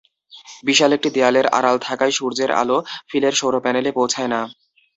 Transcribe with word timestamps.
বিশাল 0.63 0.91
একটি 0.93 1.09
দেয়ালের 1.15 1.47
আড়াল 1.57 1.77
থাকায় 1.87 2.13
সূর্যের 2.17 2.51
আলো 2.61 2.77
ফিলের 3.09 3.33
সৌর 3.39 3.55
প্যানেলে 3.63 3.91
পৌঁছায় 3.97 4.29
না। 4.33 4.41